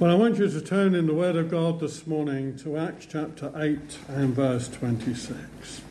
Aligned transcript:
Well, 0.00 0.10
I 0.10 0.14
want 0.14 0.38
you 0.38 0.48
to 0.48 0.60
turn 0.62 0.94
in 0.94 1.06
the 1.06 1.12
Word 1.12 1.36
of 1.36 1.50
God 1.50 1.78
this 1.78 2.06
morning 2.06 2.56
to 2.60 2.78
Acts 2.78 3.04
chapter 3.04 3.52
8 3.54 3.98
and 4.08 4.34
verse 4.34 4.66
26. 4.66 5.82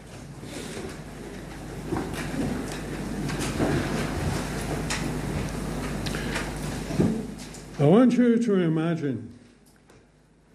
I 7.77 7.83
want 7.83 8.13
you 8.13 8.41
to 8.41 8.55
imagine 8.55 9.31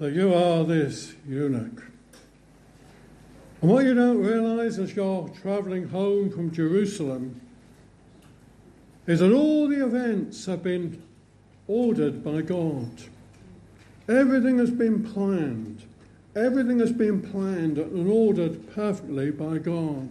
that 0.00 0.12
you 0.12 0.34
are 0.34 0.64
this 0.64 1.14
eunuch. 1.25 1.80
And 3.62 3.71
what 3.71 3.84
you 3.84 3.95
don't 3.95 4.21
realize 4.21 4.80
as 4.80 4.96
you're 4.96 5.29
traveling 5.29 5.91
home 5.91 6.29
from 6.29 6.50
Jerusalem 6.50 7.41
is 9.07 9.21
that 9.21 9.32
all 9.32 9.68
the 9.68 9.86
events 9.86 10.46
have 10.46 10.64
been 10.64 11.00
ordered 11.68 12.25
by 12.25 12.43
God. 12.43 12.91
Everything 14.09 14.59
has 14.59 14.71
been 14.71 15.03
planned. 15.03 15.82
Everything 16.36 16.79
has 16.81 16.93
been 16.93 17.22
planned 17.22 17.79
and 17.79 18.11
ordered 18.11 18.72
perfectly 18.75 19.31
by 19.31 19.58
God. 19.58 20.11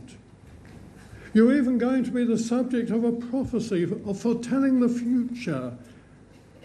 You're 1.34 1.56
even 1.56 1.78
going 1.78 2.04
to 2.04 2.12
be 2.12 2.24
the 2.24 2.38
subject 2.38 2.90
of 2.92 3.04
a 3.04 3.12
prophecy 3.12 3.84
of 3.84 4.20
foretelling 4.20 4.80
the 4.80 4.90
future 4.90 5.74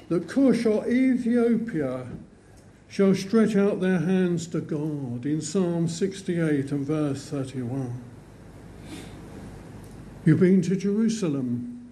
that 0.09 0.28
Cush 0.28 0.64
or 0.64 0.86
Ethiopia 0.88 2.06
shall 2.88 3.14
stretch 3.14 3.56
out 3.56 3.80
their 3.80 3.98
hands 3.98 4.47
to 4.48 4.60
God 4.60 5.27
in 5.27 5.41
Psalm 5.41 5.88
68 5.88 6.72
and 6.72 6.86
verse 6.86 7.28
31. 7.28 8.02
You've 10.24 10.41
been 10.41 10.62
to 10.62 10.77
Jerusalem 10.77 11.91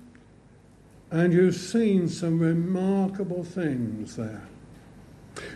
and 1.11 1.33
you've 1.33 1.57
seen 1.57 2.09
some 2.09 2.39
remarkable 2.39 3.45
things 3.45 4.16
there. 4.16 4.43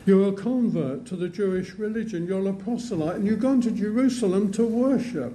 You're 0.07 0.29
a 0.29 0.33
convert 0.33 1.05
to 1.07 1.17
the 1.17 1.29
Jewish 1.29 1.75
religion, 1.75 2.27
you're 2.27 2.49
a 2.49 2.53
proselyte, 2.53 3.17
and 3.17 3.27
you've 3.27 3.41
gone 3.41 3.61
to 3.63 3.71
Jerusalem 3.71 4.51
to 4.53 4.65
worship. 4.65 5.35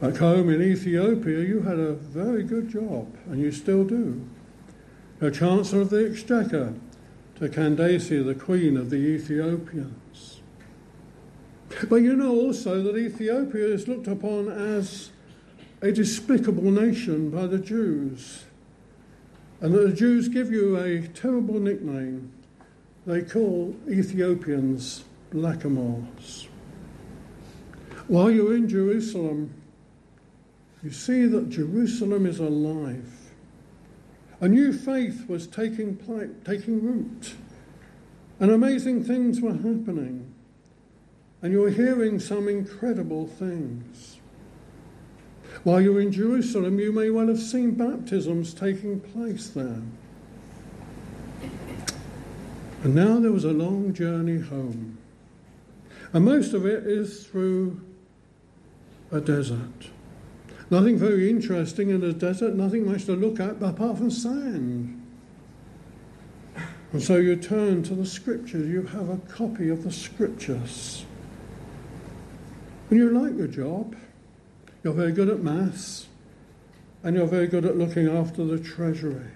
Back 0.00 0.16
home 0.16 0.50
in 0.50 0.60
Ethiopia, 0.60 1.40
you 1.40 1.62
had 1.62 1.78
a 1.78 1.92
very 1.92 2.42
good 2.42 2.68
job, 2.68 3.16
and 3.26 3.40
you 3.40 3.52
still 3.52 3.84
do. 3.84 4.28
A 5.20 5.30
Chancellor 5.30 5.82
of 5.82 5.90
the 5.90 6.10
Exchequer 6.10 6.74
to 7.36 7.48
Candace, 7.48 8.08
the 8.08 8.34
Queen 8.34 8.76
of 8.76 8.90
the 8.90 8.96
Ethiopians. 8.96 10.40
But 11.88 11.96
you 11.96 12.16
know 12.16 12.32
also 12.32 12.82
that 12.82 12.96
Ethiopia 12.96 13.66
is 13.66 13.86
looked 13.86 14.08
upon 14.08 14.48
as 14.48 15.10
a 15.80 15.92
despicable 15.92 16.70
nation 16.70 17.30
by 17.30 17.46
the 17.46 17.58
Jews. 17.58 18.44
And 19.62 19.72
the 19.72 19.92
Jews 19.92 20.26
give 20.26 20.50
you 20.50 20.76
a 20.76 21.06
terrible 21.06 21.60
nickname. 21.60 22.32
They 23.06 23.22
call 23.22 23.76
Ethiopians 23.88 25.04
blackamoors. 25.32 26.48
While 28.08 28.32
you're 28.32 28.56
in 28.56 28.68
Jerusalem, 28.68 29.54
you 30.82 30.90
see 30.90 31.26
that 31.26 31.48
Jerusalem 31.48 32.26
is 32.26 32.40
alive. 32.40 33.08
A 34.40 34.48
new 34.48 34.72
faith 34.72 35.28
was 35.28 35.46
taking, 35.46 35.96
taking 36.44 36.82
root, 36.82 37.34
and 38.40 38.50
amazing 38.50 39.04
things 39.04 39.40
were 39.40 39.52
happening. 39.52 40.34
And 41.40 41.52
you're 41.52 41.70
hearing 41.70 42.18
some 42.18 42.48
incredible 42.48 43.28
things. 43.28 44.18
While 45.64 45.80
you're 45.80 46.00
in 46.00 46.10
Jerusalem, 46.10 46.80
you 46.80 46.92
may 46.92 47.10
well 47.10 47.28
have 47.28 47.38
seen 47.38 47.72
baptisms 47.72 48.52
taking 48.52 48.98
place 48.98 49.48
there. 49.48 49.82
And 52.82 52.94
now 52.96 53.20
there 53.20 53.30
was 53.30 53.44
a 53.44 53.52
long 53.52 53.94
journey 53.94 54.40
home. 54.40 54.98
And 56.12 56.24
most 56.24 56.52
of 56.52 56.66
it 56.66 56.84
is 56.84 57.26
through 57.26 57.80
a 59.12 59.20
desert. 59.20 59.90
Nothing 60.68 60.98
very 60.98 61.30
interesting 61.30 61.90
in 61.90 62.00
the 62.00 62.12
desert, 62.12 62.54
nothing 62.54 62.90
much 62.90 63.04
to 63.04 63.12
look 63.12 63.38
at 63.38 63.62
apart 63.62 63.98
from 63.98 64.10
sand. 64.10 64.98
And 66.92 67.02
so 67.02 67.16
you 67.16 67.36
turn 67.36 67.82
to 67.84 67.94
the 67.94 68.04
scriptures, 68.04 68.68
you 68.68 68.82
have 68.82 69.08
a 69.08 69.16
copy 69.28 69.68
of 69.68 69.84
the 69.84 69.92
scriptures. 69.92 71.04
And 72.90 72.98
you 72.98 73.10
like 73.10 73.36
your 73.36 73.46
job. 73.46 73.94
You're 74.82 74.94
very 74.94 75.12
good 75.12 75.28
at 75.28 75.42
maths, 75.42 76.08
and 77.02 77.16
you're 77.16 77.26
very 77.26 77.46
good 77.46 77.64
at 77.64 77.76
looking 77.76 78.08
after 78.08 78.44
the 78.44 78.58
treasury. 78.58 79.30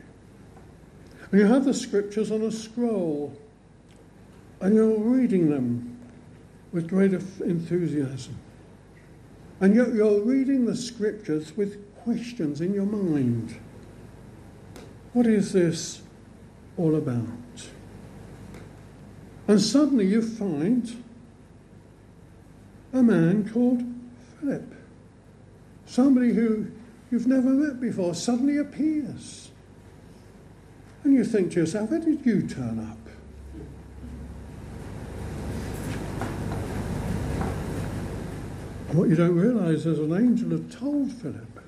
And 1.30 1.40
you 1.40 1.46
have 1.46 1.64
the 1.64 1.74
scriptures 1.74 2.30
on 2.30 2.42
a 2.42 2.50
scroll, 2.50 3.36
and 4.60 4.74
you're 4.74 4.98
reading 4.98 5.50
them 5.50 5.98
with 6.72 6.88
great 6.88 7.12
enthusiasm. 7.12 8.36
And 9.60 9.74
yet 9.74 9.94
you're 9.94 10.20
reading 10.20 10.66
the 10.66 10.76
scriptures 10.76 11.56
with 11.56 11.94
questions 12.02 12.60
in 12.60 12.74
your 12.74 12.84
mind. 12.84 13.58
What 15.12 15.26
is 15.26 15.52
this 15.52 16.02
all 16.76 16.94
about? 16.94 17.28
And 19.48 19.60
suddenly 19.60 20.06
you 20.06 20.22
find 20.22 21.02
a 22.92 23.02
man 23.02 23.48
called 23.48 23.82
Philip. 24.40 24.75
Somebody 25.86 26.34
who 26.34 26.66
you've 27.10 27.26
never 27.26 27.48
met 27.48 27.80
before 27.80 28.14
suddenly 28.14 28.58
appears. 28.58 29.50
And 31.04 31.14
you 31.14 31.24
think 31.24 31.52
to 31.52 31.60
yourself, 31.60 31.90
where 31.90 32.00
did 32.00 32.26
you 32.26 32.46
turn 32.46 32.80
up? 32.80 32.98
What 38.92 39.08
you 39.08 39.14
don't 39.14 39.36
realize 39.36 39.84
is 39.84 39.98
an 39.98 40.12
angel 40.12 40.50
had 40.50 40.70
told 40.70 41.12
Philip, 41.12 41.60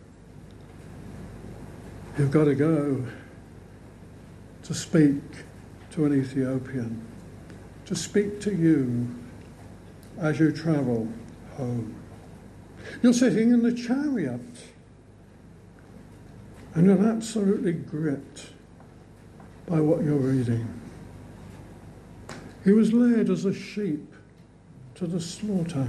You've 2.16 2.30
got 2.30 2.44
to 2.44 2.54
go 2.54 3.04
to 4.64 4.74
speak 4.74 5.22
to 5.92 6.04
an 6.06 6.20
Ethiopian, 6.20 7.00
to 7.86 7.94
speak 7.94 8.40
to 8.40 8.54
you 8.54 9.08
as 10.18 10.40
you 10.40 10.50
travel 10.50 11.06
home. 11.56 11.97
You're 13.02 13.12
sitting 13.12 13.52
in 13.52 13.62
the 13.62 13.72
chariot 13.72 14.40
and 16.74 16.86
you're 16.86 17.06
absolutely 17.06 17.72
gripped 17.72 18.50
by 19.66 19.80
what 19.80 20.04
you're 20.04 20.16
reading. 20.16 20.68
He 22.64 22.72
was 22.72 22.92
led 22.92 23.30
as 23.30 23.44
a 23.44 23.54
sheep 23.54 24.14
to 24.94 25.06
the 25.06 25.20
slaughter. 25.20 25.88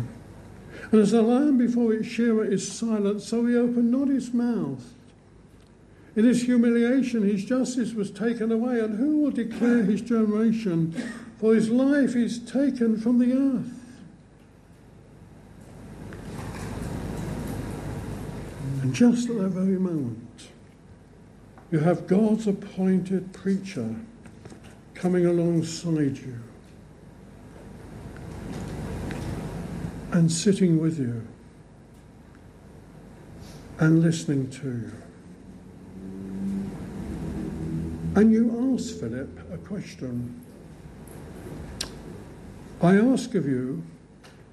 And 0.92 1.02
as 1.02 1.12
the 1.12 1.22
lamb 1.22 1.58
before 1.58 1.94
its 1.94 2.08
shearer 2.08 2.46
is 2.46 2.72
silent, 2.72 3.22
so 3.22 3.46
he 3.46 3.56
opened 3.56 3.92
not 3.92 4.08
his 4.08 4.34
mouth. 4.34 4.94
In 6.16 6.26
his 6.26 6.44
humiliation, 6.44 7.24
his 7.24 7.46
justice 7.46 7.94
was 7.94 8.12
taken 8.12 8.52
away, 8.52 8.80
and 8.80 8.98
who 8.98 9.18
will 9.18 9.31
declare 9.31 9.84
his 9.84 10.02
generation? 10.02 10.92
For 11.38 11.54
his 11.54 11.70
life 11.70 12.16
is 12.16 12.40
taken 12.40 13.00
from 13.00 13.20
the 13.20 13.34
earth. 13.34 13.78
And 18.81 18.95
just 18.95 19.29
at 19.29 19.38
that 19.38 19.50
very 19.50 19.78
moment, 19.78 20.47
you 21.69 21.79
have 21.79 22.07
God's 22.07 22.47
appointed 22.47 23.34
preacher 23.34 23.94
coming 24.94 25.25
alongside 25.25 26.17
you 26.17 26.40
and 30.13 30.31
sitting 30.31 30.79
with 30.79 30.97
you 30.97 31.28
and 33.79 34.01
listening 34.01 34.50
to 34.50 34.68
you. 34.68 34.91
And 38.16 38.31
you 38.31 38.75
ask 38.75 38.97
Philip 38.97 39.53
a 39.53 39.57
question. 39.57 40.42
I 42.81 42.95
ask 42.95 43.36
of 43.36 43.45
you, 43.45 43.83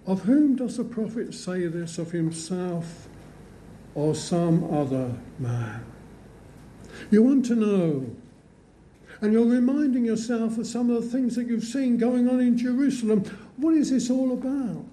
of 0.04 0.22
whom 0.22 0.56
does 0.56 0.78
the 0.78 0.84
prophet 0.84 1.32
say 1.32 1.66
this, 1.68 1.98
of 1.98 2.10
himself 2.10 3.08
or 3.96 4.14
some 4.14 4.72
other 4.72 5.10
man. 5.38 5.84
You 7.10 7.22
want 7.22 7.46
to 7.46 7.56
know. 7.56 8.14
And 9.22 9.32
you're 9.32 9.46
reminding 9.46 10.04
yourself 10.04 10.58
of 10.58 10.66
some 10.66 10.90
of 10.90 11.02
the 11.02 11.08
things 11.08 11.34
that 11.37 11.46
you've 11.46 11.64
seen 11.64 11.96
going 11.96 12.28
on 12.28 12.38
in 12.38 12.58
Jerusalem. 12.58 13.25
What 13.56 13.72
is 13.75 13.90
this 13.90 14.10
all 14.10 14.32
about? 14.32 14.84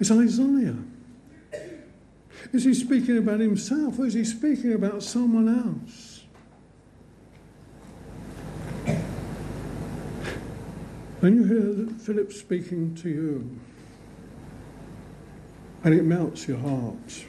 It's 0.00 0.10
Isaiah. 0.10 0.78
Is 2.54 2.64
he 2.64 2.72
speaking 2.72 3.18
about 3.18 3.40
himself 3.40 3.98
or 3.98 4.06
is 4.06 4.14
he 4.14 4.24
speaking 4.24 4.72
about 4.72 5.02
someone 5.02 5.48
else? 5.48 6.24
And 11.20 11.36
you 11.36 11.44
hear 11.44 11.98
Philip 11.98 12.32
speaking 12.32 12.94
to 12.94 13.10
you 13.10 13.60
and 15.84 15.94
it 15.94 16.04
melts 16.04 16.48
your 16.48 16.58
heart. 16.58 17.24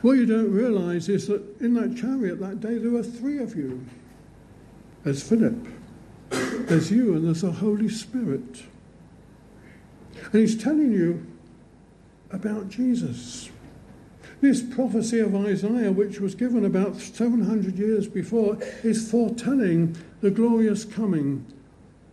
What 0.00 0.12
you 0.12 0.26
don't 0.26 0.50
realize 0.50 1.08
is 1.08 1.26
that 1.28 1.42
in 1.60 1.74
that 1.74 1.96
chariot 1.96 2.40
that 2.40 2.60
day 2.60 2.78
there 2.78 2.90
were 2.90 3.02
three 3.02 3.38
of 3.38 3.56
you. 3.56 3.84
There's 5.04 5.22
Philip. 5.22 5.66
There's 6.30 6.90
you, 6.90 7.14
and 7.14 7.26
there's 7.26 7.42
the 7.42 7.52
Holy 7.52 7.88
Spirit. 7.88 8.62
And 10.32 10.40
he's 10.40 10.60
telling 10.60 10.92
you 10.92 11.26
about 12.30 12.68
Jesus. 12.68 13.50
This 14.40 14.62
prophecy 14.62 15.20
of 15.20 15.34
Isaiah, 15.36 15.92
which 15.92 16.20
was 16.20 16.34
given 16.34 16.64
about 16.64 16.96
700 16.96 17.78
years 17.78 18.08
before, 18.08 18.58
is 18.82 19.10
foretelling 19.10 19.96
the 20.20 20.30
glorious 20.30 20.84
coming 20.84 21.46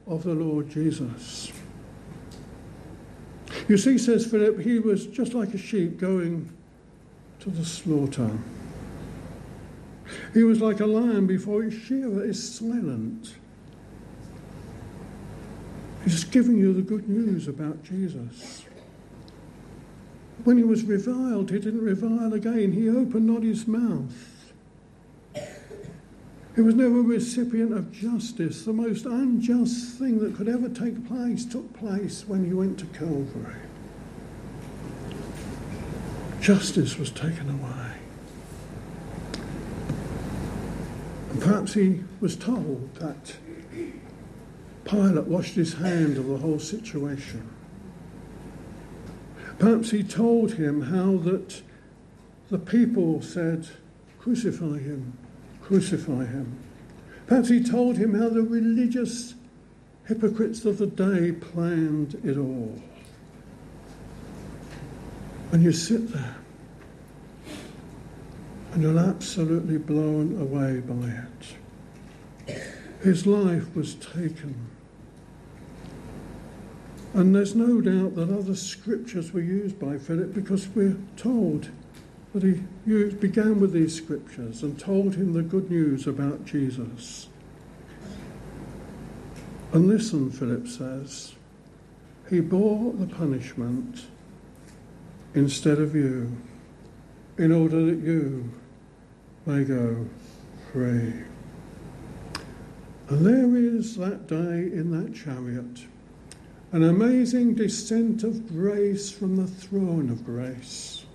of 0.05 0.23
the 0.23 0.33
Lord 0.33 0.69
Jesus. 0.69 1.51
You 3.69 3.77
see, 3.77 3.99
says 3.99 4.25
Philip, 4.25 4.59
he 4.61 4.79
was 4.79 5.05
just 5.05 5.35
like 5.35 5.53
a 5.53 5.57
sheep 5.57 5.99
going 5.99 6.51
to 7.39 7.51
the 7.51 7.63
slaughter. 7.63 8.31
He 10.33 10.41
was 10.41 10.59
like 10.59 10.79
a 10.79 10.87
lion 10.87 11.27
before 11.27 11.61
his 11.61 11.75
shearer 11.75 12.25
is 12.25 12.55
silent. 12.55 13.35
He's 16.03 16.23
giving 16.23 16.57
you 16.57 16.73
the 16.73 16.81
good 16.81 17.07
news 17.07 17.47
about 17.47 17.83
Jesus. 17.83 18.65
When 20.45 20.57
he 20.57 20.63
was 20.63 20.83
reviled, 20.83 21.51
he 21.51 21.59
didn't 21.59 21.83
revile 21.83 22.33
again. 22.33 22.71
He 22.71 22.89
opened 22.89 23.27
not 23.27 23.43
his 23.43 23.67
mouth. 23.67 24.28
He 26.59 26.63
was 26.63 26.75
never 26.75 26.99
a 26.99 27.03
recipient 27.03 27.71
of 27.71 27.89
justice. 27.89 28.63
The 28.63 28.73
most 28.73 29.05
unjust 29.05 29.97
thing 29.97 30.19
that 30.19 30.35
could 30.35 30.49
ever 30.49 30.67
take 30.67 31.07
place 31.07 31.45
took 31.45 31.71
place 31.71 32.25
when 32.27 32.43
he 32.43 32.51
went 32.51 32.77
to 32.79 32.85
Calvary. 32.87 33.61
Justice 36.41 36.97
was 36.97 37.11
taken 37.11 37.49
away. 37.49 37.93
And 41.29 41.41
perhaps 41.41 41.75
he 41.75 42.03
was 42.19 42.35
told 42.35 42.93
that 42.95 43.37
Pilate 44.83 45.27
washed 45.27 45.55
his 45.55 45.75
hand 45.75 46.17
of 46.17 46.27
the 46.27 46.39
whole 46.39 46.59
situation. 46.59 47.47
Perhaps 49.59 49.91
he 49.91 50.03
told 50.03 50.55
him 50.55 50.81
how 50.81 51.15
that 51.23 51.61
the 52.49 52.59
people 52.59 53.21
said, 53.21 53.69
Crucify 54.19 54.79
him, 54.79 55.17
crucify 55.69 56.25
him. 56.25 56.57
Perhaps 57.27 57.49
he 57.49 57.63
told 57.63 57.95
him 57.95 58.19
how 58.19 58.27
the 58.27 58.41
religious 58.41 59.35
hypocrites 60.07 60.65
of 60.65 60.79
the 60.79 60.87
day 60.87 61.31
planned 61.31 62.19
it 62.25 62.39
all. 62.39 62.81
And 65.51 65.61
you 65.61 65.71
sit 65.71 66.11
there 66.11 66.35
and 68.71 68.81
you're 68.81 68.97
absolutely 68.97 69.77
blown 69.77 70.41
away 70.41 70.79
by 70.79 71.07
it. 72.47 72.65
His 73.03 73.27
life 73.27 73.75
was 73.75 73.93
taken. 73.93 74.55
And 77.13 77.35
there's 77.35 77.53
no 77.53 77.79
doubt 77.79 78.15
that 78.15 78.35
other 78.35 78.55
scriptures 78.55 79.33
were 79.33 79.41
used 79.41 79.79
by 79.79 79.99
Philip 79.99 80.33
because 80.33 80.67
we're 80.69 80.97
told 81.15 81.69
that 82.33 82.43
he 82.43 82.61
began 83.09 83.59
with 83.59 83.73
these 83.73 83.95
scriptures 83.95 84.61
and 84.61 84.79
told 84.79 85.15
him 85.15 85.33
the 85.33 85.41
good 85.41 85.69
news 85.71 86.05
about 86.07 86.45
Jesus. 86.45 87.27
And 89.71 89.87
listen, 89.87 90.31
Philip 90.31 90.67
says, 90.67 91.33
he 92.29 92.39
bore 92.39 92.93
the 92.93 93.07
punishment 93.07 94.05
instead 95.33 95.79
of 95.79 95.95
you 95.95 96.35
in 97.37 97.51
order 97.51 97.85
that 97.85 97.99
you 97.99 98.51
may 99.45 99.63
go 99.63 100.05
free. 100.71 101.13
And 103.09 103.25
there 103.25 103.55
is 103.55 103.95
that 103.97 104.27
day 104.27 104.71
in 104.71 104.91
that 104.91 105.15
chariot 105.15 105.85
an 106.71 106.83
amazing 106.83 107.55
descent 107.55 108.23
of 108.23 108.47
grace 108.47 109.11
from 109.11 109.35
the 109.35 109.47
throne 109.47 110.09
of 110.11 110.23
grace. 110.23 111.05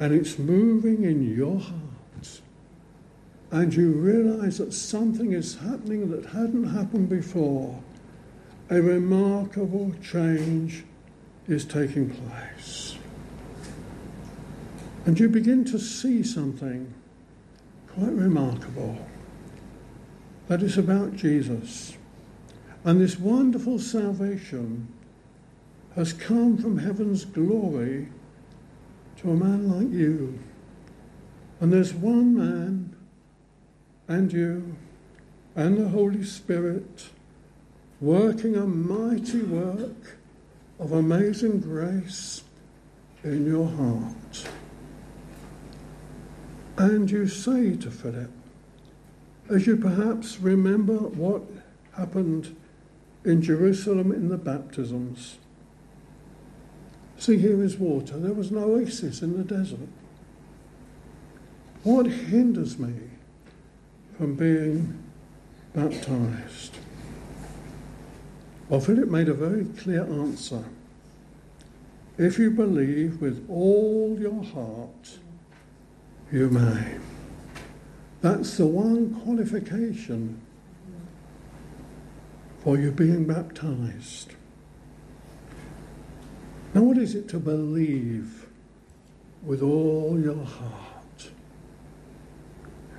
And 0.00 0.14
it's 0.14 0.38
moving 0.38 1.04
in 1.04 1.36
your 1.36 1.58
heart. 1.58 2.40
And 3.50 3.74
you 3.74 3.92
realize 3.92 4.58
that 4.58 4.72
something 4.74 5.32
is 5.32 5.56
happening 5.56 6.10
that 6.10 6.26
hadn't 6.26 6.64
happened 6.64 7.08
before. 7.08 7.80
A 8.68 8.82
remarkable 8.82 9.94
change 10.02 10.84
is 11.46 11.64
taking 11.64 12.10
place. 12.10 12.96
And 15.06 15.18
you 15.18 15.30
begin 15.30 15.64
to 15.66 15.78
see 15.78 16.22
something 16.22 16.92
quite 17.94 18.12
remarkable. 18.12 18.98
That 20.48 20.62
is 20.62 20.76
about 20.76 21.16
Jesus. 21.16 21.96
And 22.84 23.00
this 23.00 23.18
wonderful 23.18 23.78
salvation 23.78 24.88
has 25.94 26.12
come 26.12 26.58
from 26.58 26.78
heaven's 26.78 27.24
glory 27.24 28.08
to 29.18 29.30
a 29.30 29.34
man 29.34 29.68
like 29.68 29.92
you. 29.92 30.38
And 31.60 31.72
there's 31.72 31.92
one 31.92 32.36
man 32.36 32.96
and 34.06 34.32
you 34.32 34.76
and 35.56 35.76
the 35.76 35.88
Holy 35.88 36.22
Spirit 36.22 37.08
working 38.00 38.54
a 38.54 38.66
mighty 38.66 39.42
work 39.42 40.18
of 40.78 40.92
amazing 40.92 41.60
grace 41.60 42.44
in 43.24 43.44
your 43.44 43.66
heart. 43.66 44.48
And 46.76 47.10
you 47.10 47.26
say 47.26 47.74
to 47.76 47.90
Philip, 47.90 48.30
as 49.50 49.66
you 49.66 49.76
perhaps 49.76 50.38
remember 50.38 50.96
what 50.96 51.42
happened 51.96 52.54
in 53.24 53.42
Jerusalem 53.42 54.12
in 54.12 54.28
the 54.28 54.36
baptisms. 54.36 55.37
See, 57.18 57.36
here 57.36 57.62
is 57.62 57.76
water. 57.76 58.16
There 58.16 58.32
was 58.32 58.52
no 58.52 58.60
oasis 58.60 59.22
in 59.22 59.36
the 59.36 59.42
desert. 59.42 59.88
What 61.82 62.06
hinders 62.06 62.78
me 62.78 62.94
from 64.16 64.36
being 64.36 65.02
baptized? 65.74 66.76
Well, 68.68 68.80
Philip 68.80 69.08
made 69.08 69.28
a 69.28 69.34
very 69.34 69.64
clear 69.64 70.04
answer. 70.04 70.64
If 72.18 72.38
you 72.38 72.50
believe 72.50 73.20
with 73.20 73.44
all 73.48 74.16
your 74.20 74.44
heart, 74.44 75.18
you 76.30 76.50
may. 76.50 76.98
That's 78.20 78.56
the 78.56 78.66
one 78.66 79.20
qualification 79.22 80.40
for 82.60 82.76
you 82.76 82.90
being 82.90 83.24
baptized. 83.24 84.34
Now, 86.78 86.84
what 86.84 86.98
is 86.98 87.16
it 87.16 87.28
to 87.30 87.40
believe 87.40 88.46
with 89.42 89.62
all 89.62 90.16
your 90.22 90.44
heart? 90.44 91.28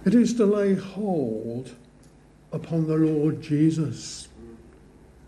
It 0.03 0.13
is 0.13 0.33
to 0.33 0.45
lay 0.45 0.75
hold 0.75 1.73
upon 2.51 2.87
the 2.87 2.97
Lord 2.97 3.41
Jesus. 3.41 4.27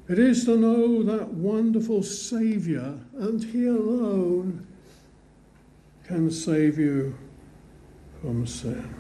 It 0.10 0.20
is 0.20 0.44
to 0.44 0.58
know 0.58 1.02
that 1.04 1.30
wonderful 1.30 2.04
Saviour, 2.04 3.00
and 3.14 3.42
He 3.42 3.68
alone 3.68 4.68
can 6.04 6.30
save 6.30 6.78
you 6.78 7.18
from 8.20 8.46
sin. 8.46 8.94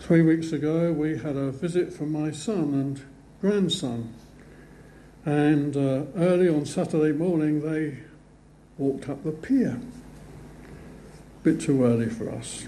Three 0.00 0.22
weeks 0.22 0.50
ago, 0.50 0.92
we 0.92 1.16
had 1.16 1.36
a 1.36 1.52
visit 1.52 1.92
from 1.92 2.10
my 2.10 2.32
son 2.32 2.74
and 2.74 3.02
grandson. 3.40 4.17
And 5.28 5.76
uh, 5.76 6.06
early 6.16 6.48
on 6.48 6.64
Saturday 6.64 7.12
morning, 7.12 7.60
they 7.60 7.98
walked 8.78 9.10
up 9.10 9.24
the 9.24 9.30
pier. 9.32 9.78
A 9.78 11.42
bit 11.42 11.60
too 11.60 11.84
early 11.84 12.08
for 12.08 12.30
us. 12.30 12.66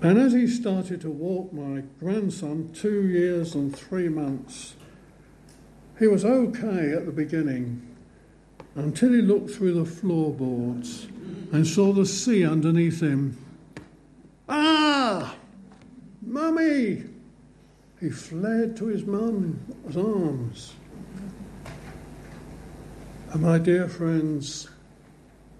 And 0.00 0.18
as 0.18 0.32
he 0.32 0.46
started 0.46 1.02
to 1.02 1.10
walk, 1.10 1.52
my 1.52 1.82
grandson, 2.00 2.72
two 2.72 3.06
years 3.06 3.54
and 3.54 3.76
three 3.76 4.08
months, 4.08 4.76
he 5.98 6.06
was 6.06 6.24
okay 6.24 6.92
at 6.92 7.04
the 7.04 7.12
beginning 7.12 7.86
until 8.74 9.12
he 9.12 9.20
looked 9.20 9.50
through 9.50 9.74
the 9.74 9.84
floorboards 9.84 11.04
and 11.52 11.66
saw 11.66 11.92
the 11.92 12.06
sea 12.06 12.46
underneath 12.46 13.02
him. 13.02 13.36
Ah! 14.48 15.36
Mummy! 16.22 17.11
He 18.02 18.10
fled 18.10 18.76
to 18.78 18.86
his 18.86 19.06
mum's 19.06 19.96
arms. 19.96 20.72
And 23.30 23.42
my 23.42 23.58
dear 23.58 23.88
friends, 23.88 24.68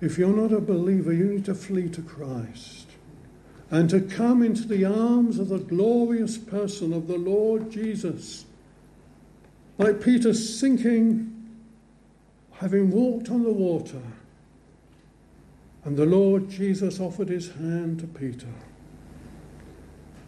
if 0.01 0.19
you're 0.19 0.37
not 0.37 0.53
a 0.53 0.61
believer, 0.61 1.13
you 1.13 1.27
need 1.27 1.45
to 1.45 1.55
flee 1.55 1.89
to 1.91 2.03
Christ 2.03 2.89
and 3.71 3.89
to 3.91 4.01
come 4.01 4.43
into 4.43 4.67
the 4.67 4.85
arms 4.85 5.39
of 5.39 5.51
the 5.51 5.61
glorious 5.61 6.37
person 6.37 6.93
of 6.93 7.07
the 7.07 7.17
Lord 7.17 7.71
Jesus. 7.71 8.45
Like 9.79 10.03
Peter 10.03 10.35
sinking, 10.35 11.49
having 12.55 12.91
walked 12.91 13.31
on 13.31 13.45
the 13.45 13.53
water, 13.53 14.03
and 15.85 15.97
the 15.97 16.07
Lord 16.07 16.51
Jesus 16.51 16.99
offered 16.99 17.29
his 17.29 17.53
hand 17.53 18.01
to 18.01 18.07
Peter. 18.09 18.49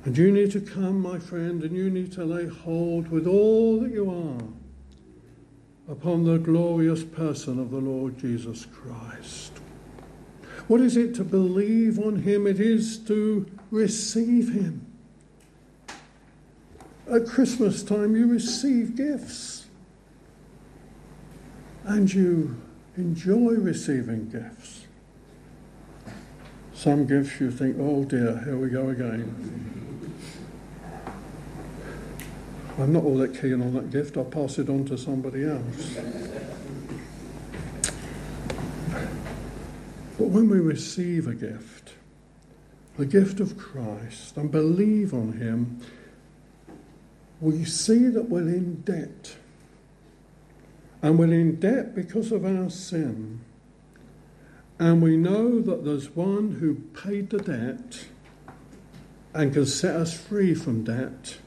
And 0.05 0.19
you 0.19 0.31
need 0.31 0.51
to 0.53 0.61
come, 0.61 1.01
my 1.01 1.19
friend, 1.19 1.63
and 1.63 1.75
you 1.75 1.89
need 1.89 2.13
to 2.13 2.25
lay 2.25 2.47
hold 2.47 3.09
with 3.09 3.27
all 3.27 3.81
that 3.81 3.91
you 3.91 4.11
are 4.11 5.93
upon 5.93 6.25
the 6.25 6.39
glorious 6.39 7.03
person 7.03 7.59
of 7.59 7.71
the 7.71 7.79
Lord 7.79 8.19
Jesus 8.19 8.67
Christ. 8.67 9.53
What 10.69 10.81
is 10.81 10.97
it 10.97 11.15
to 11.17 11.25
believe 11.25 11.99
on 11.99 12.17
him? 12.17 12.47
It 12.47 12.61
is 12.61 12.99
to 13.07 13.47
receive 13.71 14.53
him. 14.53 14.87
At 17.11 17.27
Christmas 17.27 17.83
time, 17.83 18.15
you 18.17 18.27
receive 18.27 18.97
gifts. 18.97 19.67
And 21.85 22.13
you 22.13 22.61
enjoy 22.97 23.55
receiving 23.55 24.31
gifts. 24.31 24.87
Some 26.73 27.07
gifts 27.07 27.41
you 27.41 27.51
think, 27.51 27.77
oh 27.79 28.05
dear, 28.05 28.43
here 28.45 28.57
we 28.57 28.69
go 28.69 28.89
again. 28.89 29.84
I'm 32.77 32.93
not 32.93 33.05
all 33.05 33.17
that 33.19 33.41
keen 33.41 33.63
on 33.63 33.75
that 33.75 33.91
gift, 33.91 34.17
I'll 34.17 34.25
pass 34.25 34.59
it 34.59 34.69
on 34.69 34.85
to 34.87 34.99
somebody 34.99 35.45
else. 35.45 35.97
But 40.19 40.29
when 40.29 40.49
we 40.49 40.59
receive 40.59 41.29
a 41.29 41.35
gift, 41.35 41.95
the 42.97 43.07
gift 43.07 43.39
of 43.39 43.57
Christ, 43.57 44.37
and 44.37 44.51
believe 44.51 45.15
on 45.15 45.35
Him, 45.35 45.81
we 47.41 47.65
see 47.65 48.09
that 48.09 48.29
we're 48.29 48.49
in 48.49 48.81
debt. 48.83 49.37
And 51.01 51.19
we're 51.19 51.33
in 51.33 51.61
debt 51.61 51.95
because 51.95 52.33
of 52.33 52.45
our 52.45 52.71
sin. 52.71 53.41
And 54.79 55.01
we 55.01 55.17
know 55.17 55.61
that 55.61 55.85
there's 55.85 56.11
one 56.11 56.53
who 56.53 56.75
paid 57.01 57.31
the 57.31 57.39
debt 57.39 58.07
and 59.33 59.53
can 59.53 59.67
set 59.67 59.95
us 59.95 60.17
free 60.17 60.55
from 60.55 60.85
debt 60.85 61.39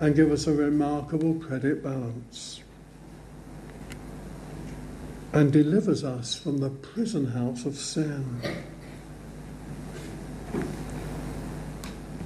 and 0.00 0.14
give 0.14 0.30
us 0.30 0.46
a 0.46 0.52
remarkable 0.52 1.34
credit 1.34 1.82
balance 1.82 2.62
and 5.32 5.52
delivers 5.52 6.04
us 6.04 6.34
from 6.34 6.58
the 6.58 6.70
prison 6.70 7.26
house 7.26 7.66
of 7.66 7.76
sin. 7.76 8.40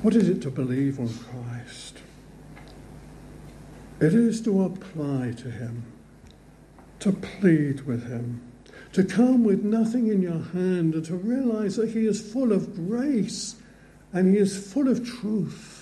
What 0.03 0.15
is 0.15 0.29
it 0.29 0.41
to 0.43 0.51
believe 0.51 0.99
on 0.99 1.09
Christ? 1.09 1.99
It 4.01 4.15
is 4.15 4.41
to 4.43 4.63
apply 4.63 5.33
to 5.39 5.51
Him, 5.51 5.85
to 7.01 7.13
plead 7.13 7.83
with 7.83 8.09
Him, 8.09 8.41
to 8.93 9.05
come 9.05 9.45
with 9.45 9.63
nothing 9.63 10.07
in 10.07 10.23
your 10.23 10.43
hand 10.53 10.95
and 10.95 11.05
to 11.05 11.17
realize 11.17 11.77
that 11.77 11.91
He 11.91 12.07
is 12.07 12.33
full 12.33 12.53
of 12.53 12.75
grace 12.75 13.57
and 14.13 14.33
He 14.33 14.41
is 14.41 14.73
full 14.73 14.89
of 14.89 15.07
truth. 15.07 15.80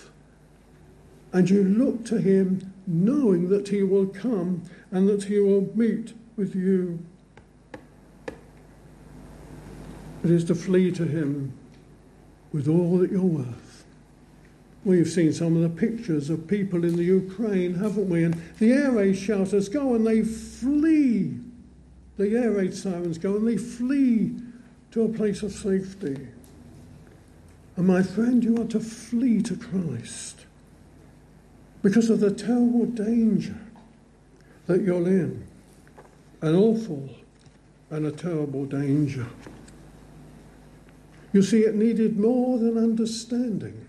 And 1.39 1.49
you 1.49 1.63
look 1.63 2.05
to 2.07 2.19
Him 2.21 2.75
knowing 2.85 3.49
that 3.49 3.69
He 3.69 3.85
will 3.85 4.07
come 4.07 4.65
and 4.91 5.09
that 5.09 5.23
He 5.23 5.39
will 5.39 5.71
meet 5.73 6.13
with 6.37 6.57
you. 6.57 6.99
It 10.25 10.33
is 10.33 10.43
to 10.47 10.57
flee 10.57 10.91
to 10.91 11.05
Him 11.05 11.53
with 12.53 12.67
all 12.67 12.99
that 12.99 13.13
you're 13.13 13.23
worth. 13.23 13.85
We've 14.85 15.07
seen 15.09 15.33
some 15.33 15.55
of 15.55 15.63
the 15.63 15.69
pictures 15.69 16.29
of 16.29 16.49
people 16.49 16.85
in 16.85 16.97
the 16.97 17.05
Ukraine, 17.05 17.75
haven't 17.75 18.09
we? 18.09 18.25
And 18.25 18.35
the 18.59 18.73
air 18.73 18.91
raid 18.91 19.17
shelters 19.17 19.69
go 19.69 19.95
and 19.95 20.05
they 20.05 20.23
flee. 20.23 21.39
The 22.17 22.37
air 22.37 22.51
raid 22.51 22.75
sirens 22.75 23.17
go 23.17 23.37
and 23.37 23.47
they 23.47 23.59
flee 23.59 24.35
to 24.91 25.05
a 25.05 25.09
place 25.09 25.45
of 25.45 25.53
safety. 25.53 26.27
And 27.77 27.87
my 27.87 28.03
friend, 28.03 28.43
you 28.43 28.61
are 28.61 28.67
to 28.67 28.81
flee 28.81 29.41
to 29.43 29.57
Christ 29.57 30.47
because 31.83 32.11
of 32.11 32.21
the 32.21 32.31
terrible 32.31 32.87
danger 32.87 33.59
that 34.67 34.83
you're 34.83 35.07
in. 35.07 35.47
An 36.41 36.55
awful 36.55 37.09
and 37.91 38.07
a 38.07 38.13
terrible 38.13 38.65
danger. 38.65 39.27
You 41.33 41.43
see, 41.43 41.61
it 41.61 41.75
needed 41.75 42.19
more 42.19 42.59
than 42.59 42.79
understanding, 42.79 43.87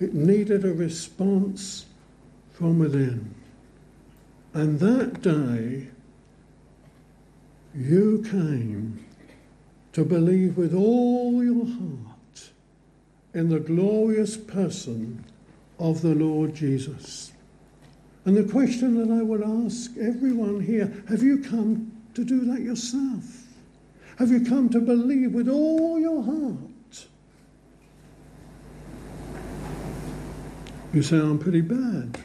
it 0.00 0.14
needed 0.14 0.64
a 0.64 0.72
response 0.72 1.86
from 2.52 2.78
within. 2.78 3.34
And 4.52 4.80
that 4.80 5.22
day, 5.22 5.88
you 7.74 8.24
came 8.28 9.04
to 9.92 10.04
believe 10.04 10.56
with 10.56 10.74
all 10.74 11.44
your 11.44 11.66
heart 11.66 12.50
in 13.32 13.48
the 13.48 13.60
glorious 13.60 14.36
person 14.36 15.24
of 15.80 16.02
the 16.02 16.14
Lord 16.14 16.54
Jesus. 16.54 17.32
And 18.24 18.36
the 18.36 18.44
question 18.44 18.98
that 18.98 19.12
I 19.12 19.22
would 19.22 19.42
ask 19.42 19.90
everyone 19.96 20.60
here 20.60 21.02
have 21.08 21.22
you 21.22 21.38
come 21.38 21.90
to 22.14 22.24
do 22.24 22.40
that 22.52 22.60
yourself? 22.60 23.24
Have 24.18 24.30
you 24.30 24.44
come 24.44 24.68
to 24.68 24.80
believe 24.80 25.32
with 25.32 25.48
all 25.48 25.98
your 25.98 26.22
heart? 26.22 27.06
You 30.92 31.02
sound 31.02 31.40
pretty 31.40 31.62
bad. 31.62 32.18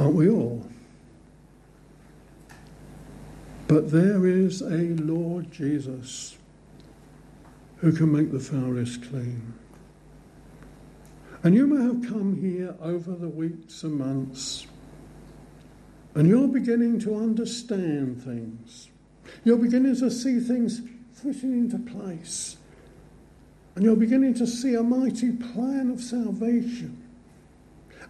Aren't 0.00 0.14
we 0.14 0.28
all? 0.28 0.66
But 3.68 3.90
there 3.90 4.26
is 4.26 4.62
a 4.62 4.96
Lord 4.96 5.52
Jesus 5.52 6.36
who 7.76 7.92
can 7.92 8.10
make 8.10 8.32
the 8.32 8.40
foulest 8.40 9.02
clean. 9.08 9.54
And 11.42 11.54
you 11.54 11.66
may 11.66 11.82
have 11.82 12.08
come 12.08 12.36
here 12.40 12.74
over 12.82 13.12
the 13.12 13.28
weeks 13.28 13.82
and 13.82 13.94
months 13.94 14.66
and 16.18 16.28
you're 16.28 16.48
beginning 16.48 16.98
to 17.00 17.14
understand 17.14 18.20
things. 18.22 18.88
You're 19.44 19.56
beginning 19.56 19.94
to 19.96 20.10
see 20.10 20.40
things 20.40 20.82
fitting 21.12 21.52
into 21.52 21.78
place. 21.78 22.56
And 23.76 23.84
you're 23.84 23.94
beginning 23.94 24.34
to 24.34 24.46
see 24.46 24.74
a 24.74 24.82
mighty 24.82 25.30
plan 25.30 25.92
of 25.92 26.00
salvation. 26.00 27.00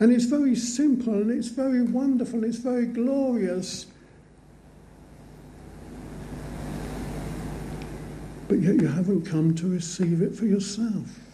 And 0.00 0.10
it's 0.10 0.24
very 0.24 0.56
simple 0.56 1.12
and 1.12 1.30
it's 1.30 1.48
very 1.48 1.82
wonderful, 1.82 2.36
and 2.36 2.44
it's 2.46 2.62
very 2.62 2.86
glorious. 2.86 3.84
But 8.48 8.60
yet 8.60 8.80
you 8.80 8.86
haven't 8.86 9.26
come 9.26 9.54
to 9.56 9.68
receive 9.68 10.22
it 10.22 10.34
for 10.34 10.46
yourself. 10.46 11.27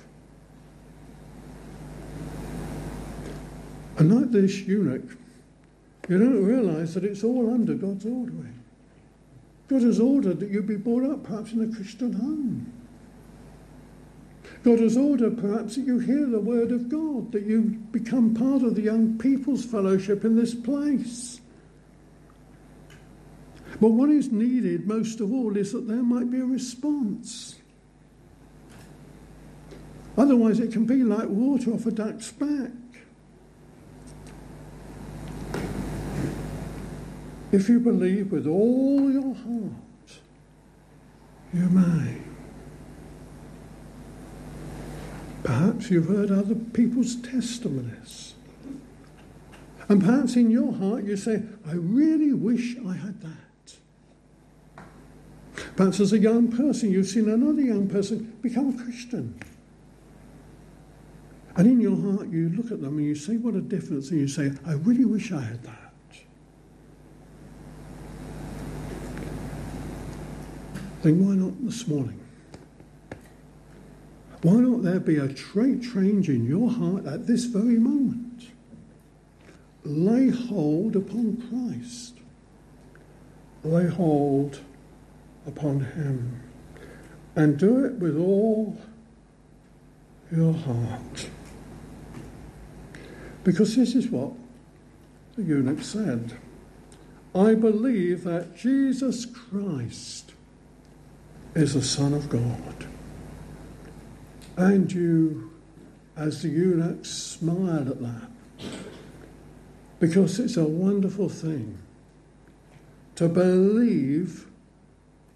And 3.96 4.12
like 4.14 4.30
this 4.32 4.60
eunuch, 4.60 5.16
you 6.08 6.18
don't 6.18 6.44
realize 6.44 6.94
that 6.94 7.04
it's 7.04 7.24
all 7.24 7.52
under 7.52 7.74
God's 7.74 8.04
ordering. 8.04 8.60
God 9.68 9.82
has 9.82 10.00
ordered 10.00 10.40
that 10.40 10.50
you 10.50 10.62
be 10.62 10.76
brought 10.76 11.10
up 11.10 11.24
perhaps 11.24 11.52
in 11.52 11.62
a 11.62 11.74
Christian 11.74 12.12
home. 12.12 12.72
God 14.62 14.80
has 14.80 14.96
ordered 14.96 15.38
perhaps 15.38 15.76
that 15.76 15.86
you 15.86 15.98
hear 15.98 16.26
the 16.26 16.40
word 16.40 16.72
of 16.72 16.88
God, 16.88 17.32
that 17.32 17.44
you 17.44 17.62
become 17.90 18.34
part 18.34 18.62
of 18.62 18.74
the 18.74 18.82
young 18.82 19.18
people's 19.18 19.64
fellowship 19.64 20.24
in 20.24 20.36
this 20.36 20.54
place. 20.54 21.40
But 23.80 23.88
what 23.88 24.10
is 24.10 24.30
needed 24.30 24.86
most 24.86 25.20
of 25.20 25.32
all 25.32 25.56
is 25.56 25.72
that 25.72 25.88
there 25.88 26.02
might 26.02 26.30
be 26.30 26.40
a 26.40 26.44
response. 26.44 27.56
Otherwise, 30.16 30.60
it 30.60 30.72
can 30.72 30.86
be 30.86 31.02
like 31.02 31.28
water 31.28 31.72
off 31.72 31.86
a 31.86 31.90
duck's 31.90 32.30
back. 32.30 32.70
If 37.54 37.68
you 37.68 37.78
believe 37.78 38.32
with 38.32 38.49
all 38.49 39.12
your 39.12 39.32
heart, 39.32 40.18
you 41.52 41.68
may. 41.68 42.16
Perhaps 45.44 45.88
you've 45.88 46.08
heard 46.08 46.32
other 46.32 46.56
people's 46.56 47.14
testimonies. 47.14 48.34
And 49.88 50.02
perhaps 50.02 50.34
in 50.34 50.50
your 50.50 50.73
heart 50.73 51.04
you 51.04 51.16
say, 51.16 51.44
I 51.64 51.75
really 51.75 52.32
wish 52.32 52.76
I 52.84 52.94
had 52.94 53.20
that. 53.20 54.84
Perhaps 55.76 56.00
as 56.00 56.12
a 56.12 56.18
young 56.18 56.50
person 56.50 56.90
you've 56.90 57.06
seen 57.06 57.28
another 57.28 57.62
young 57.62 57.88
person 57.88 58.37
become 58.42 58.76
a 58.76 58.82
Christian. 58.82 59.38
And 61.54 61.68
in 61.68 61.80
your 61.80 61.96
heart 61.96 62.30
you 62.30 62.49
look 62.49 62.73
at 62.73 62.80
them 62.82 62.99
and 62.99 63.06
you 63.06 63.14
say, 63.14 63.37
What 63.37 63.54
a 63.54 63.61
difference. 63.61 64.11
And 64.11 64.18
you 64.18 64.26
say, 64.26 64.50
I 64.66 64.73
really 64.73 65.04
wish 65.04 65.30
I 65.30 65.40
had 65.40 65.62
that. 65.62 65.83
Then 71.04 71.23
why 71.23 71.34
not 71.34 71.52
this 71.62 71.87
morning? 71.87 72.18
Why 74.40 74.54
not 74.54 74.82
there 74.82 75.00
be 75.00 75.18
a 75.18 75.28
great 75.28 75.82
change 75.82 76.30
in 76.30 76.46
your 76.46 76.70
heart 76.70 77.04
at 77.04 77.26
this 77.26 77.44
very 77.44 77.78
moment? 77.78 78.49
Lay 79.84 80.30
hold 80.30 80.96
upon 80.96 81.37
Christ. 81.49 82.14
Lay 83.62 83.87
hold 83.87 84.61
upon 85.46 85.80
Him. 85.80 86.40
And 87.37 87.58
do 87.58 87.84
it 87.84 87.94
with 87.96 88.16
all 88.16 88.78
your 90.32 90.54
heart. 90.54 91.28
Because 93.42 93.76
this 93.76 93.94
is 93.94 94.08
what 94.08 94.32
the 95.37 95.42
eunuch 95.42 95.82
said 95.82 96.38
I 97.34 97.54
believe 97.54 98.25
that 98.25 98.56
Jesus 98.56 99.26
Christ 99.26 100.33
is 101.54 101.75
the 101.75 101.82
Son 101.82 102.14
of 102.14 102.28
God. 102.28 102.87
And 104.56 104.90
you, 104.92 105.52
as 106.16 106.42
the 106.42 106.49
eunuch, 106.49 107.04
smiled 107.04 107.88
at 107.88 108.00
that. 108.02 108.30
Because 110.00 110.38
it's 110.38 110.56
a 110.56 110.64
wonderful 110.64 111.28
thing 111.28 111.78
to 113.14 113.28
believe 113.28 114.46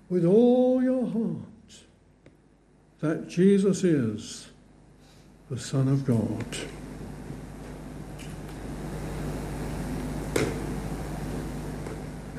with 0.08 0.24
all 0.24 0.82
your 0.82 1.06
heart 1.06 1.84
that 3.00 3.28
Jesus 3.28 3.84
is 3.84 4.48
the 5.48 5.58
Son 5.58 5.88
of 5.88 6.04
God. 6.04 6.44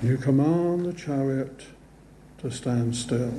You 0.01 0.17
command 0.17 0.86
the 0.86 0.93
chariot 0.93 1.65
to 2.39 2.51
stand 2.51 2.95
still. 2.95 3.33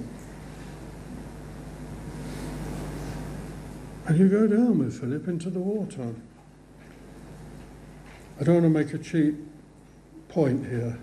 And 4.06 4.18
you 4.18 4.28
go 4.28 4.46
down 4.46 4.78
with 4.78 5.00
Philip 5.00 5.28
into 5.28 5.50
the 5.50 5.60
water. 5.60 6.14
I 8.40 8.44
don't 8.44 8.62
want 8.62 8.64
to 8.64 8.70
make 8.70 8.94
a 8.94 8.98
cheap 8.98 9.36
point 10.28 10.66
here. 10.66 10.98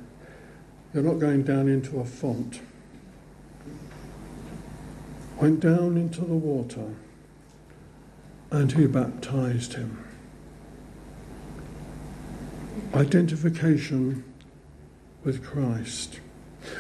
You're 0.93 1.03
not 1.03 1.19
going 1.19 1.43
down 1.43 1.67
into 1.67 1.99
a 1.99 2.05
font. 2.05 2.61
Went 5.39 5.59
down 5.59 5.97
into 5.97 6.21
the 6.21 6.33
water 6.33 6.95
and 8.49 8.71
he 8.71 8.87
baptized 8.87 9.73
him. 9.73 10.03
Identification 12.93 14.23
with 15.23 15.43
Christ. 15.43 16.19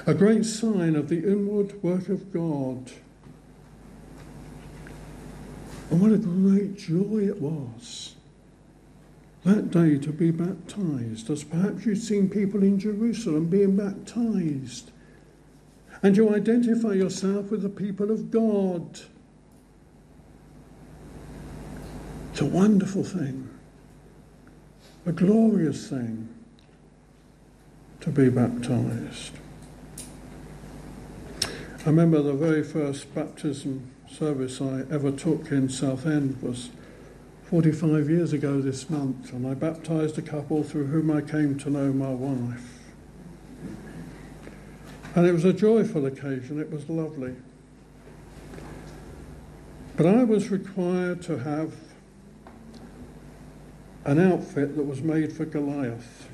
A 0.05 0.13
great 0.13 0.45
sign 0.45 0.95
of 0.95 1.09
the 1.09 1.17
inward 1.17 1.81
work 1.83 2.09
of 2.09 2.33
God. 2.33 2.91
And 5.89 6.01
what 6.01 6.11
a 6.11 6.17
great 6.17 6.77
joy 6.77 7.27
it 7.27 7.41
was 7.41 8.15
that 9.47 9.71
day 9.71 9.97
to 9.97 10.11
be 10.11 10.29
baptized, 10.29 11.29
as 11.29 11.43
perhaps 11.43 11.85
you've 11.85 11.97
seen 11.99 12.29
people 12.29 12.63
in 12.63 12.77
Jerusalem 12.77 13.47
being 13.47 13.77
baptized. 13.77 14.91
And 16.03 16.17
you 16.17 16.35
identify 16.35 16.91
yourself 16.91 17.49
with 17.49 17.61
the 17.61 17.69
people 17.69 18.11
of 18.11 18.29
God. 18.29 18.99
It's 22.31 22.41
a 22.41 22.45
wonderful 22.45 23.03
thing, 23.03 23.49
a 25.05 25.11
glorious 25.11 25.89
thing 25.89 26.27
to 28.01 28.09
be 28.09 28.29
baptized. 28.29 29.31
I 31.43 31.89
remember 31.89 32.21
the 32.21 32.33
very 32.33 32.63
first 32.63 33.15
baptism 33.15 33.89
service 34.09 34.61
I 34.61 34.83
ever 34.89 35.11
took 35.11 35.51
in 35.51 35.69
Southend 35.69 36.41
was 36.41 36.69
45 37.49 38.09
years 38.09 38.33
ago 38.33 38.61
this 38.61 38.89
month, 38.89 39.31
and 39.33 39.45
I 39.45 39.53
baptized 39.53 40.17
a 40.17 40.21
couple 40.21 40.63
through 40.63 40.87
whom 40.87 41.11
I 41.11 41.21
came 41.21 41.57
to 41.59 41.69
know 41.69 41.93
my 41.93 42.09
wife. 42.09 42.91
And 45.15 45.25
it 45.25 45.31
was 45.31 45.45
a 45.45 45.53
joyful 45.53 46.05
occasion, 46.05 46.59
it 46.59 46.71
was 46.71 46.89
lovely. 46.89 47.35
But 49.95 50.05
I 50.05 50.23
was 50.23 50.49
required 50.49 51.21
to 51.23 51.39
have 51.39 51.73
an 54.05 54.19
outfit 54.19 54.75
that 54.75 54.83
was 54.83 55.01
made 55.01 55.33
for 55.33 55.45
Goliath. 55.45 56.29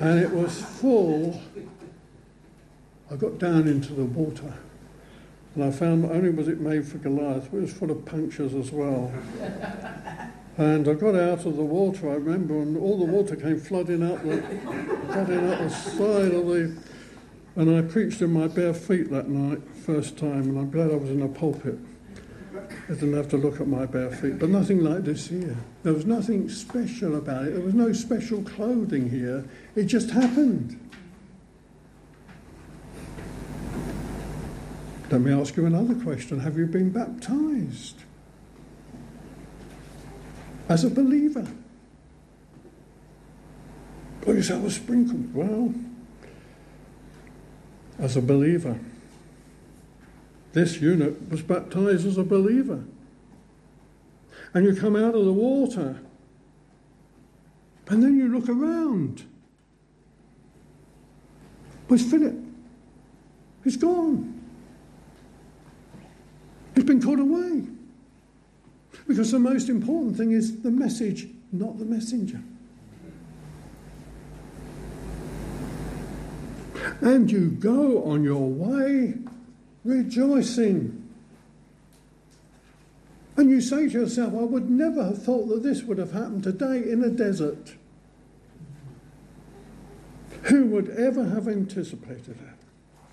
and 0.00 0.18
it 0.18 0.30
was 0.32 0.60
full. 0.60 1.40
I 3.10 3.16
got 3.16 3.38
down 3.38 3.68
into 3.68 3.92
the 3.92 4.04
water 4.04 4.54
and 5.58 5.74
I 5.74 5.76
found 5.76 6.02
not 6.02 6.12
only 6.12 6.30
was 6.30 6.46
it 6.46 6.60
made 6.60 6.86
for 6.86 6.98
Goliath, 6.98 7.46
it 7.46 7.52
was 7.52 7.72
full 7.72 7.90
of 7.90 8.04
punctures 8.04 8.54
as 8.54 8.70
well. 8.70 9.12
and 10.56 10.86
I 10.86 10.94
got 10.94 11.16
out 11.16 11.44
of 11.46 11.56
the 11.56 11.64
water, 11.64 12.10
I 12.10 12.14
remember, 12.14 12.60
and 12.60 12.76
all 12.76 12.96
the 12.96 13.04
water 13.04 13.34
came 13.34 13.58
flooding 13.58 14.08
out 14.08 14.24
the, 14.24 14.40
flooding 15.08 15.50
out 15.50 15.58
the 15.58 15.68
side 15.68 16.32
of 16.32 16.46
the. 16.46 16.76
And 17.56 17.76
I 17.76 17.82
preached 17.82 18.22
in 18.22 18.32
my 18.32 18.46
bare 18.46 18.72
feet 18.72 19.10
that 19.10 19.28
night, 19.28 19.60
first 19.84 20.16
time, 20.16 20.42
and 20.42 20.58
I'm 20.58 20.70
glad 20.70 20.92
I 20.92 20.94
was 20.94 21.10
in 21.10 21.22
a 21.22 21.28
pulpit. 21.28 21.76
I 22.54 22.92
didn't 22.92 23.14
have 23.14 23.28
to 23.30 23.36
look 23.36 23.60
at 23.60 23.66
my 23.66 23.84
bare 23.84 24.12
feet, 24.12 24.38
but 24.38 24.50
nothing 24.50 24.84
like 24.84 25.02
this 25.02 25.26
here. 25.26 25.56
There 25.82 25.92
was 25.92 26.06
nothing 26.06 26.48
special 26.50 27.16
about 27.16 27.48
it. 27.48 27.54
There 27.54 27.64
was 27.64 27.74
no 27.74 27.92
special 27.92 28.42
clothing 28.42 29.10
here. 29.10 29.44
It 29.74 29.86
just 29.86 30.10
happened. 30.10 30.87
Let 35.10 35.22
me 35.22 35.32
ask 35.32 35.56
you 35.56 35.64
another 35.64 35.94
question. 35.94 36.40
Have 36.40 36.58
you 36.58 36.66
been 36.66 36.90
baptized? 36.90 38.02
As 40.68 40.84
a 40.84 40.90
believer? 40.90 41.46
Oh, 44.26 44.40
say 44.42 44.54
I 44.54 44.58
was 44.58 44.76
sprinkled. 44.76 45.34
Well, 45.34 45.74
as 47.98 48.16
a 48.16 48.20
believer. 48.20 48.78
This 50.52 50.80
eunuch 50.80 51.16
was 51.30 51.40
baptized 51.40 52.06
as 52.06 52.18
a 52.18 52.24
believer. 52.24 52.84
And 54.52 54.66
you 54.66 54.74
come 54.74 54.96
out 54.96 55.14
of 55.14 55.24
the 55.24 55.32
water, 55.32 56.00
and 57.88 58.02
then 58.02 58.16
you 58.16 58.28
look 58.28 58.48
around. 58.48 59.24
Where's 61.86 62.08
Philip? 62.10 62.34
He's 63.64 63.76
gone. 63.76 64.37
He's 66.78 66.86
been 66.86 67.02
called 67.02 67.18
away. 67.18 67.64
Because 69.08 69.32
the 69.32 69.40
most 69.40 69.68
important 69.68 70.16
thing 70.16 70.30
is 70.30 70.62
the 70.62 70.70
message, 70.70 71.26
not 71.50 71.76
the 71.80 71.84
messenger. 71.84 72.40
And 77.00 77.28
you 77.28 77.50
go 77.50 78.04
on 78.04 78.22
your 78.22 78.48
way 78.48 79.14
rejoicing. 79.84 81.10
And 83.36 83.50
you 83.50 83.60
say 83.60 83.88
to 83.88 84.02
yourself, 84.02 84.34
I 84.34 84.44
would 84.44 84.70
never 84.70 85.02
have 85.02 85.20
thought 85.20 85.48
that 85.48 85.64
this 85.64 85.82
would 85.82 85.98
have 85.98 86.12
happened 86.12 86.44
today 86.44 86.88
in 86.88 87.02
a 87.02 87.10
desert. 87.10 87.74
Who 90.42 90.66
would 90.66 90.90
ever 90.90 91.24
have 91.24 91.48
anticipated 91.48 92.38
it? 92.40 93.08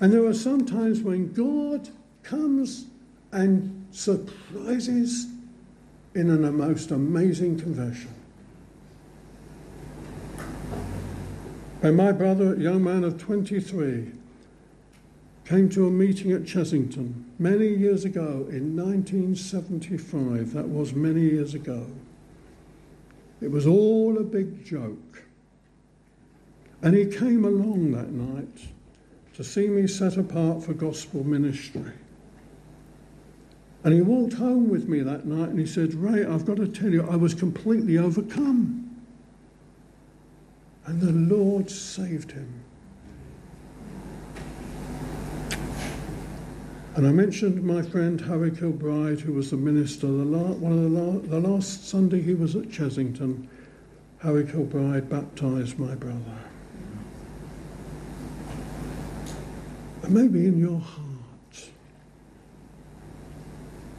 And 0.00 0.12
there 0.12 0.24
are 0.24 0.34
some 0.34 0.66
times 0.66 1.02
when 1.02 1.32
God 1.32 1.90
comes 2.22 2.86
and 3.32 3.86
surprises 3.90 5.26
in 6.14 6.30
a 6.30 6.52
most 6.52 6.90
amazing 6.90 7.58
conversion. 7.58 8.12
When 11.80 11.96
my 11.96 12.12
brother, 12.12 12.54
a 12.54 12.58
young 12.58 12.84
man 12.84 13.04
of 13.04 13.18
23, 13.18 14.12
came 15.46 15.68
to 15.70 15.86
a 15.86 15.90
meeting 15.90 16.30
at 16.32 16.42
Chessington 16.42 17.24
many 17.38 17.68
years 17.68 18.04
ago 18.04 18.46
in 18.50 18.76
1975. 18.76 20.52
That 20.52 20.68
was 20.68 20.92
many 20.92 21.22
years 21.22 21.54
ago. 21.54 21.86
It 23.40 23.50
was 23.50 23.66
all 23.66 24.18
a 24.18 24.22
big 24.22 24.64
joke. 24.64 25.22
And 26.82 26.94
he 26.94 27.06
came 27.06 27.44
along 27.44 27.92
that 27.92 28.10
night 28.10 28.68
to 29.34 29.42
see 29.44 29.68
me 29.68 29.86
set 29.86 30.16
apart 30.16 30.62
for 30.62 30.74
gospel 30.74 31.24
ministry. 31.24 31.92
And 33.82 33.94
he 33.94 34.02
walked 34.02 34.34
home 34.34 34.68
with 34.68 34.88
me 34.88 35.00
that 35.00 35.24
night 35.26 35.48
and 35.48 35.58
he 35.58 35.66
said, 35.66 35.94
Ray, 35.94 36.24
I've 36.24 36.44
got 36.44 36.56
to 36.58 36.68
tell 36.68 36.90
you, 36.90 37.06
I 37.08 37.16
was 37.16 37.32
completely 37.32 37.96
overcome. 37.96 38.76
And 40.86 41.00
the 41.00 41.12
Lord 41.12 41.70
saved 41.70 42.32
him. 42.32 42.62
And 46.96 47.06
I 47.06 47.12
mentioned 47.12 47.62
my 47.62 47.80
friend 47.80 48.20
Harry 48.20 48.50
Kilbride, 48.50 49.20
who 49.20 49.32
was 49.32 49.50
the 49.50 49.56
minister, 49.56 50.06
the 50.06 50.24
one 50.24 50.72
of 50.72 51.22
the, 51.22 51.28
the 51.28 51.48
last 51.48 51.88
Sunday 51.88 52.20
he 52.20 52.34
was 52.34 52.56
at 52.56 52.64
Chessington. 52.64 53.46
Harry 54.18 54.44
Kilbride 54.44 55.08
baptized 55.08 55.78
my 55.78 55.94
brother. 55.94 56.38
And 60.02 60.12
maybe 60.12 60.46
in 60.46 60.58
your 60.58 60.80
heart, 60.80 61.09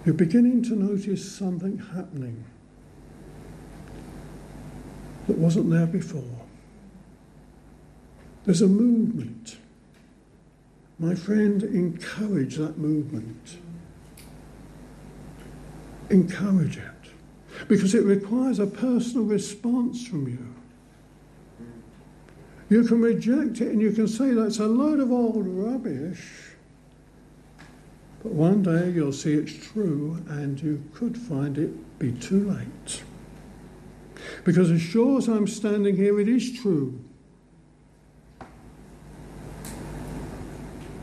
you're 0.06 0.16
beginning 0.16 0.64
to 0.64 0.76
notice 0.76 1.30
something 1.32 1.78
happening 1.94 2.44
that 5.28 5.38
wasn't 5.38 5.70
there 5.70 5.86
before. 5.86 6.24
There's 8.46 8.62
a 8.62 8.68
movement. 8.68 9.58
My 10.98 11.16
friend, 11.16 11.62
encourage 11.64 12.56
that 12.58 12.78
movement. 12.78 13.58
encourage 16.12 16.78
it 16.78 16.84
because 17.68 17.96
it 17.96 18.04
requires 18.04 18.60
a 18.60 18.68
personal 18.68 19.26
response 19.26 20.06
from 20.06 20.28
you. 20.28 20.54
You 22.70 22.84
can 22.84 23.02
reject 23.02 23.62
it 23.62 23.70
and 23.70 23.82
you 23.82 23.92
can 23.92 24.08
say 24.08 24.32
that's 24.32 24.60
a 24.60 24.68
load 24.68 25.00
of 25.00 25.12
old 25.12 25.46
rubbish. 25.48 26.51
But 28.23 28.34
one 28.34 28.62
day 28.62 28.91
you'll 28.91 29.13
see 29.13 29.34
it's 29.34 29.53
true 29.53 30.23
and 30.29 30.62
you 30.62 30.84
could 30.93 31.17
find 31.17 31.57
it 31.57 31.97
be 31.97 32.12
too 32.12 32.51
late. 32.51 33.03
Because 34.43 34.69
as 34.69 34.81
sure 34.81 35.17
as 35.17 35.27
I'm 35.27 35.47
standing 35.47 35.95
here, 35.95 36.19
it 36.19 36.27
is 36.27 36.60
true. 36.60 36.99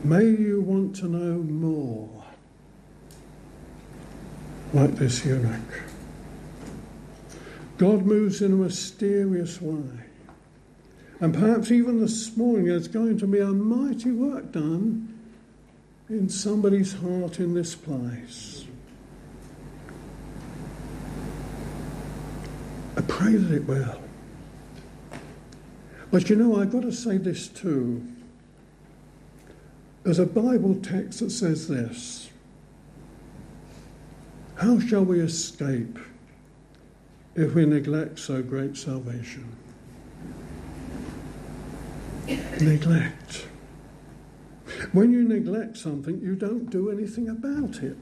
May 0.03 0.25
you 0.25 0.61
want 0.61 0.95
to 0.97 1.07
know 1.07 1.43
more, 1.43 2.23
like 4.73 4.95
this 4.95 5.25
eunuch. 5.25 5.83
God 7.77 8.05
moves 8.05 8.41
in 8.41 8.53
a 8.53 8.55
mysterious 8.55 9.61
way. 9.61 10.05
And 11.19 11.33
perhaps 11.33 11.69
even 11.69 11.99
this 11.99 12.37
morning 12.37 12.67
there's 12.67 12.87
going 12.87 13.17
to 13.19 13.27
be 13.27 13.39
a 13.39 13.47
mighty 13.47 14.11
work 14.11 14.53
done 14.53 15.18
in 16.09 16.27
somebody's 16.27 16.93
heart 16.93 17.39
in 17.39 17.53
this 17.53 17.75
place. 17.75 18.65
I 22.97 23.01
pray 23.01 23.35
that 23.35 23.55
it 23.55 23.65
will. 23.67 24.01
But 26.11 26.29
you 26.29 26.35
know, 26.35 26.59
I've 26.59 26.71
got 26.71 26.81
to 26.81 26.91
say 26.91 27.17
this 27.17 27.47
too. 27.47 28.05
There's 30.03 30.19
a 30.19 30.25
Bible 30.25 30.75
text 30.81 31.19
that 31.19 31.29
says 31.29 31.67
this 31.67 32.29
How 34.55 34.79
shall 34.79 35.05
we 35.05 35.19
escape 35.19 35.99
if 37.35 37.53
we 37.53 37.65
neglect 37.65 38.19
so 38.19 38.41
great 38.41 38.75
salvation? 38.75 39.55
neglect. 42.61 43.47
When 44.91 45.11
you 45.11 45.23
neglect 45.23 45.77
something, 45.77 46.21
you 46.21 46.35
don't 46.35 46.69
do 46.69 46.89
anything 46.89 47.29
about 47.29 47.83
it. 47.83 47.97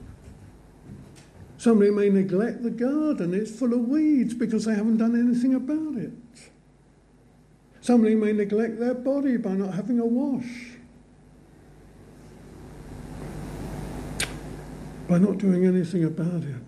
Somebody 1.57 1.91
may 1.91 2.09
neglect 2.09 2.63
the 2.63 2.69
garden, 2.69 3.33
it's 3.33 3.51
full 3.57 3.73
of 3.73 3.87
weeds 3.87 4.33
because 4.33 4.65
they 4.65 4.75
haven't 4.75 4.97
done 4.97 5.19
anything 5.19 5.55
about 5.55 5.95
it. 5.95 6.11
Somebody 7.81 8.15
may 8.15 8.31
neglect 8.31 8.79
their 8.79 8.93
body 8.93 9.37
by 9.37 9.53
not 9.53 9.73
having 9.73 9.99
a 9.99 10.05
wash. 10.05 10.77
by 15.07 15.17
not 15.17 15.37
doing 15.37 15.65
anything 15.65 16.03
about 16.03 16.43
it. 16.43 16.61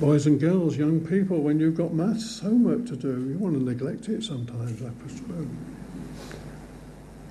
Boys 0.00 0.26
and 0.26 0.40
girls, 0.40 0.76
young 0.76 1.00
people, 1.00 1.40
when 1.40 1.58
you've 1.58 1.76
got 1.76 1.92
maths 1.92 2.40
homework 2.40 2.86
to 2.86 2.96
do, 2.96 3.28
you 3.28 3.36
want 3.38 3.54
to 3.54 3.62
neglect 3.62 4.08
it 4.08 4.22
sometimes, 4.22 4.80
I 4.82 4.90
presume. 4.90 5.77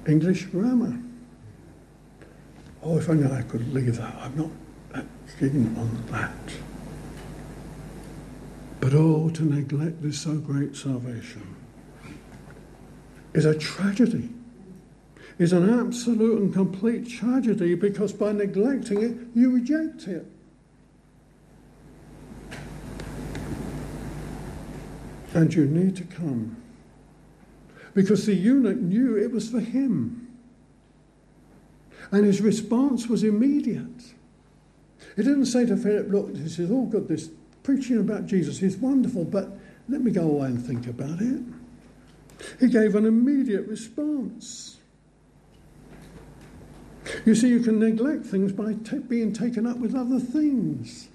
English 0.07 0.45
grammar. 0.45 0.97
Oh, 2.81 2.97
if 2.97 3.09
only 3.09 3.31
I 3.31 3.41
could 3.41 3.73
leave 3.73 3.97
that. 3.97 4.15
I'm 4.15 4.37
not 4.37 5.05
keen 5.39 5.75
on 5.77 6.03
that. 6.11 6.31
But 8.79 8.93
oh, 8.93 9.29
to 9.29 9.43
neglect 9.43 10.01
this 10.01 10.19
so 10.19 10.35
great 10.35 10.75
salvation 10.75 11.55
is 13.33 13.45
a 13.45 13.57
tragedy 13.57 14.29
is 15.37 15.53
an 15.53 15.69
absolute 15.69 16.41
and 16.41 16.53
complete 16.53 17.07
tragedy 17.07 17.75
because 17.75 18.11
by 18.11 18.31
neglecting 18.31 19.03
it, 19.03 19.17
you 19.35 19.51
reject 19.51 20.07
it. 20.07 20.25
And 25.33 25.53
you 25.53 25.65
need 25.65 25.95
to 25.97 26.03
come. 26.03 26.57
Because 27.97 28.27
the 28.27 28.35
eunuch 28.35 28.77
knew 28.77 29.17
it 29.17 29.31
was 29.31 29.49
for 29.49 29.59
him. 29.59 30.27
And 32.11 32.27
his 32.27 32.41
response 32.41 33.07
was 33.07 33.23
immediate. 33.23 34.13
He 35.15 35.23
didn't 35.23 35.47
say 35.47 35.65
to 35.65 35.75
Philip, 35.75 36.09
Look, 36.11 36.31
this 36.35 36.59
is 36.59 36.69
all 36.69 36.85
good, 36.85 37.07
this 37.07 37.31
preaching 37.63 37.97
about 37.97 38.27
Jesus 38.27 38.61
is 38.61 38.77
wonderful, 38.77 39.25
but 39.25 39.49
let 39.89 40.01
me 40.01 40.11
go 40.11 40.21
away 40.29 40.49
and 40.49 40.63
think 40.63 40.85
about 40.85 41.19
it. 41.19 41.41
He 42.59 42.67
gave 42.67 42.93
an 42.93 43.07
immediate 43.07 43.67
response. 43.67 44.77
You 47.25 47.33
see, 47.33 47.47
you 47.47 47.61
can 47.61 47.79
neglect 47.79 48.27
things 48.27 48.51
by 48.51 48.73
t- 48.73 48.99
being 48.99 49.33
taken 49.33 49.65
up 49.65 49.77
with 49.77 49.95
other 49.95 50.19
things. 50.19 51.07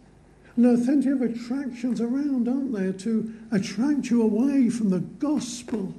And 0.56 0.64
there 0.64 0.74
are 0.74 0.84
plenty 0.84 1.10
of 1.10 1.22
attractions 1.22 2.00
around, 2.00 2.48
aren't 2.48 2.72
there, 2.72 2.92
to 2.92 3.32
attract 3.52 4.10
you 4.10 4.20
away 4.20 4.68
from 4.68 4.90
the 4.90 4.98
gospel. 4.98 5.94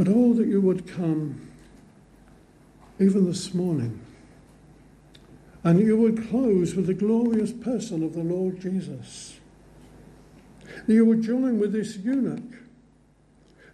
But 0.00 0.08
all 0.08 0.32
that 0.32 0.46
you 0.46 0.62
would 0.62 0.86
come, 0.86 1.46
even 2.98 3.26
this 3.26 3.52
morning, 3.52 4.00
and 5.62 5.78
you 5.78 5.94
would 5.98 6.26
close 6.30 6.74
with 6.74 6.86
the 6.86 6.94
glorious 6.94 7.52
person 7.52 8.02
of 8.02 8.14
the 8.14 8.22
Lord 8.22 8.62
Jesus. 8.62 9.38
You 10.86 11.04
would 11.04 11.20
join 11.20 11.58
with 11.58 11.74
this 11.74 11.98
eunuch 11.98 12.62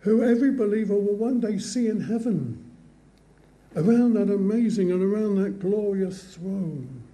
who 0.01 0.25
every 0.25 0.51
believer 0.51 0.95
will 0.95 1.15
one 1.15 1.39
day 1.39 1.59
see 1.59 1.87
in 1.87 2.01
heaven, 2.01 2.73
around 3.77 4.15
that 4.15 4.29
amazing 4.29 4.91
and 4.91 5.05
around 5.05 5.41
that 5.45 5.61
glorious 5.61 6.35
throne. 6.35 7.05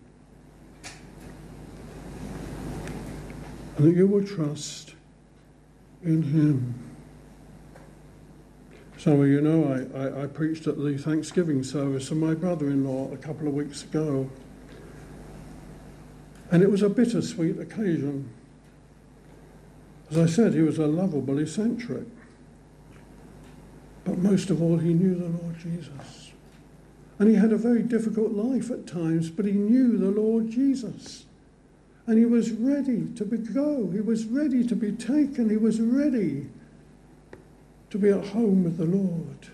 And 3.77 3.89
that 3.89 3.95
you 3.95 4.07
will 4.07 4.25
trust 4.27 4.95
in 6.03 6.23
Him. 6.23 6.92
Some 9.03 9.21
of 9.21 9.27
you 9.27 9.41
know 9.41 9.65
I, 9.65 9.99
I, 9.99 10.23
I 10.23 10.27
preached 10.29 10.69
at 10.69 10.79
the 10.79 10.97
Thanksgiving 10.97 11.65
service 11.65 12.13
of 12.13 12.19
my 12.19 12.35
brother 12.35 12.69
in 12.69 12.85
law 12.85 13.13
a 13.13 13.17
couple 13.17 13.49
of 13.49 13.53
weeks 13.53 13.83
ago. 13.83 14.31
And 16.53 16.63
it 16.63 16.71
was 16.71 16.83
a 16.83 16.89
bittersweet 16.89 17.59
occasion. 17.59 18.31
As 20.09 20.19
I 20.19 20.27
said, 20.27 20.55
he 20.55 20.61
was 20.61 20.79
a 20.79 20.87
lovable 20.87 21.41
eccentric. 21.41 22.07
But 24.05 24.19
most 24.19 24.51
of 24.51 24.63
all, 24.63 24.79
he 24.79 24.95
knew 24.95 25.17
the 25.17 25.37
Lord 25.43 25.59
Jesus. 25.59 26.31
And 27.19 27.29
he 27.29 27.35
had 27.35 27.51
a 27.53 27.57
very 27.57 27.83
difficult 27.83 28.31
life 28.31 28.71
at 28.71 28.87
times, 28.87 29.31
but 29.31 29.47
he 29.47 29.51
knew 29.51 29.99
the 29.99 30.13
Lord 30.13 30.49
Jesus. 30.49 31.25
And 32.07 32.21
he 32.21 32.25
was 32.25 32.53
ready 32.53 33.09
to 33.17 33.25
go. 33.25 33.91
He 33.91 34.01
was 34.01 34.27
ready 34.27 34.65
to 34.65 34.77
be 34.77 34.93
taken. 34.93 35.51
He 35.51 35.57
was 35.57 35.81
ready 35.81 36.47
to 37.93 37.99
be 37.99 38.09
at 38.09 38.25
home 38.29 38.65
with 38.65 38.79
the 38.79 38.87
Lord. 38.87 39.49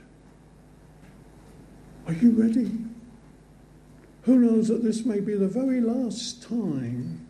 Are 2.06 2.12
you 2.12 2.30
ready? 2.30 2.70
Who 4.22 4.38
knows 4.38 4.68
that 4.68 4.84
this 4.84 5.04
may 5.04 5.18
be 5.18 5.34
the 5.34 5.48
very 5.48 5.80
last 5.80 6.40
time 6.44 7.26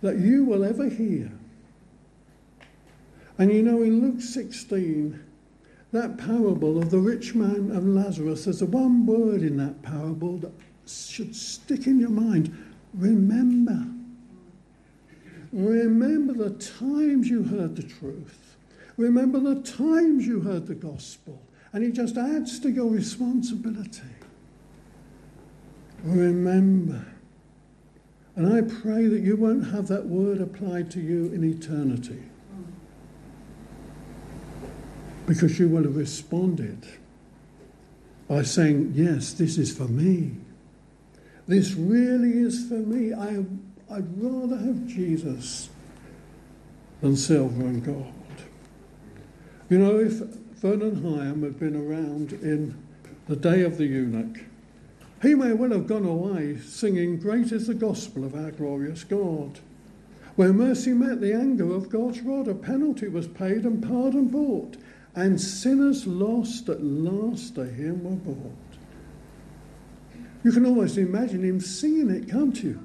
that 0.00 0.16
you 0.16 0.46
will 0.46 0.64
ever 0.64 0.88
hear? 0.88 1.30
And 3.36 3.52
you 3.52 3.62
know, 3.62 3.82
in 3.82 4.00
Luke 4.00 4.22
16, 4.22 5.22
that 5.92 6.16
parable 6.16 6.78
of 6.78 6.90
the 6.90 6.98
rich 6.98 7.34
man 7.34 7.70
and 7.70 7.94
Lazarus, 7.94 8.46
there's 8.46 8.62
a 8.62 8.66
one 8.66 9.04
word 9.04 9.42
in 9.42 9.58
that 9.58 9.82
parable 9.82 10.38
that 10.38 10.52
should 10.86 11.36
stick 11.36 11.86
in 11.86 12.00
your 12.00 12.08
mind. 12.08 12.56
Remember. 12.94 13.86
Remember 15.52 16.32
the 16.32 16.56
times 16.58 17.28
you 17.28 17.42
heard 17.42 17.76
the 17.76 17.82
truth. 17.82 18.56
Remember 18.96 19.40
the 19.40 19.62
times 19.62 20.26
you 20.26 20.40
heard 20.40 20.66
the 20.66 20.74
gospel. 20.74 21.42
And 21.72 21.82
it 21.82 21.92
just 21.92 22.18
adds 22.18 22.58
to 22.60 22.70
your 22.70 22.90
responsibility. 22.90 24.02
Remember. 26.02 27.06
And 28.36 28.52
I 28.52 28.60
pray 28.60 29.06
that 29.06 29.20
you 29.20 29.36
won't 29.36 29.72
have 29.72 29.88
that 29.88 30.06
word 30.06 30.40
applied 30.40 30.90
to 30.92 31.00
you 31.00 31.32
in 31.32 31.44
eternity 31.44 32.22
because 35.26 35.58
you 35.58 35.68
will 35.68 35.84
have 35.84 35.96
responded 35.96 36.86
by 38.28 38.42
saying, 38.42 38.92
Yes, 38.94 39.32
this 39.32 39.58
is 39.58 39.76
for 39.76 39.84
me. 39.84 40.32
This 41.46 41.74
really 41.74 42.38
is 42.38 42.68
for 42.68 42.74
me. 42.74 43.12
I, 43.12 43.44
I'd 43.94 44.22
rather 44.22 44.56
have 44.56 44.86
Jesus 44.86 45.68
than 47.00 47.16
silver 47.16 47.62
and 47.62 47.84
gold. 47.84 48.21
You 49.72 49.78
know, 49.78 50.00
if 50.00 50.18
Vernon 50.60 51.02
Higham 51.02 51.42
had 51.42 51.58
been 51.58 51.74
around 51.74 52.34
in 52.34 52.76
the 53.26 53.36
day 53.36 53.62
of 53.62 53.78
the 53.78 53.86
eunuch, 53.86 54.40
he 55.22 55.34
may 55.34 55.54
well 55.54 55.70
have 55.70 55.86
gone 55.86 56.04
away 56.04 56.58
singing, 56.58 57.18
Great 57.18 57.52
is 57.52 57.68
the 57.68 57.72
gospel 57.72 58.26
of 58.26 58.34
our 58.34 58.50
glorious 58.50 59.02
God. 59.02 59.60
Where 60.36 60.52
mercy 60.52 60.92
met 60.92 61.22
the 61.22 61.32
anger 61.32 61.74
of 61.74 61.88
God's 61.88 62.20
rod, 62.20 62.48
a 62.48 62.54
penalty 62.54 63.08
was 63.08 63.26
paid 63.26 63.64
and 63.64 63.82
pardon 63.82 64.28
bought 64.28 64.76
and 65.14 65.40
sinners 65.40 66.06
lost 66.06 66.68
at 66.68 66.84
last 66.84 67.54
to 67.54 67.64
him 67.64 68.04
were 68.04 68.10
brought. 68.10 68.52
You 70.44 70.52
can 70.52 70.66
almost 70.66 70.98
imagine 70.98 71.44
him 71.44 71.60
singing 71.60 72.10
it, 72.10 72.28
can't 72.28 72.62
you? 72.62 72.78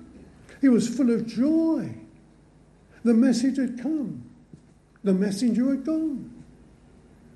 He 0.62 0.70
was 0.70 0.88
full 0.88 1.12
of 1.12 1.28
joy. 1.28 1.96
The 3.04 3.14
message 3.14 3.58
had 3.58 3.78
come, 3.78 4.24
the 5.04 5.12
messenger 5.12 5.70
had 5.72 5.84
gone, 5.84 6.37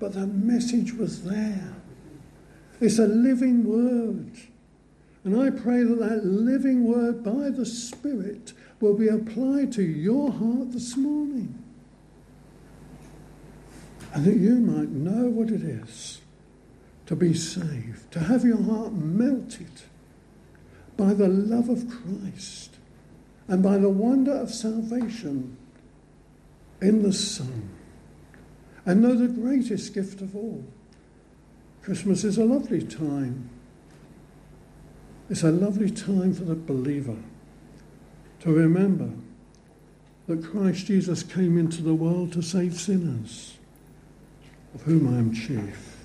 but 0.02 0.14
the 0.14 0.26
message 0.26 0.94
was 0.94 1.22
there. 1.22 1.76
It's 2.80 2.98
a 2.98 3.06
living 3.06 3.62
word. 3.62 4.32
And 5.22 5.40
I 5.40 5.50
pray 5.50 5.84
that 5.84 6.00
that 6.00 6.24
living 6.24 6.82
word 6.82 7.22
by 7.22 7.50
the 7.50 7.64
Spirit 7.64 8.52
will 8.80 8.94
be 8.94 9.06
applied 9.06 9.70
to 9.74 9.82
your 9.84 10.32
heart 10.32 10.72
this 10.72 10.96
morning. 10.96 11.56
And 14.12 14.24
that 14.24 14.34
you 14.34 14.56
might 14.56 14.88
know 14.88 15.30
what 15.30 15.50
it 15.50 15.62
is 15.62 16.20
to 17.06 17.14
be 17.14 17.32
saved, 17.32 18.10
to 18.10 18.18
have 18.18 18.44
your 18.44 18.60
heart 18.60 18.92
melted 18.92 19.82
by 20.96 21.14
the 21.14 21.28
love 21.28 21.68
of 21.68 21.86
Christ 21.88 22.74
and 23.46 23.62
by 23.62 23.78
the 23.78 23.88
wonder 23.88 24.32
of 24.32 24.50
salvation 24.50 25.56
in 26.80 27.04
the 27.04 27.12
Son. 27.12 27.70
And 28.84 29.00
know 29.00 29.14
the 29.14 29.28
greatest 29.28 29.94
gift 29.94 30.20
of 30.20 30.34
all. 30.34 30.64
Christmas 31.82 32.24
is 32.24 32.38
a 32.38 32.44
lovely 32.44 32.82
time. 32.82 33.50
It's 35.30 35.42
a 35.42 35.52
lovely 35.52 35.90
time 35.90 36.34
for 36.34 36.44
the 36.44 36.54
believer 36.54 37.16
to 38.40 38.52
remember 38.52 39.10
that 40.26 40.44
Christ 40.44 40.86
Jesus 40.86 41.22
came 41.22 41.58
into 41.58 41.82
the 41.82 41.94
world 41.94 42.32
to 42.32 42.42
save 42.42 42.74
sinners, 42.74 43.58
of 44.74 44.82
whom 44.82 45.12
I 45.12 45.18
am 45.18 45.32
chief. 45.32 45.96